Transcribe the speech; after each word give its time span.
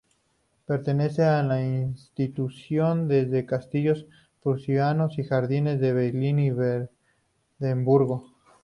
Pertenece 0.65 1.23
a 1.25 1.43
la 1.43 1.61
institución 1.63 3.07
de 3.07 3.45
castillos 3.47 4.07
prusianos 4.41 5.19
y 5.19 5.23
jardines 5.25 5.79
de 5.79 5.93
Berlín 5.93 6.39
y 6.39 6.49
Brandeburgo. 7.59 8.25